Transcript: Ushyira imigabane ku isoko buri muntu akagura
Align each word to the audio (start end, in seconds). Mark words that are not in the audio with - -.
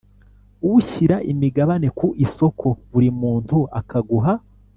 Ushyira 0.77 1.17
imigabane 1.31 1.87
ku 1.97 2.07
isoko 2.25 2.65
buri 2.91 3.09
muntu 3.21 3.57
akagura 3.79 4.31